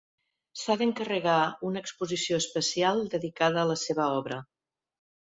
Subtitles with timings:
[0.59, 1.33] S'ha d'encarregar
[1.67, 4.39] una exposició especial dedicada a la seva obra.